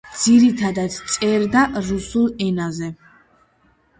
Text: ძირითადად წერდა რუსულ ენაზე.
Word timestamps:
ძირითადად 0.19 0.95
წერდა 1.15 1.61
რუსულ 1.89 2.25
ენაზე. 2.47 2.89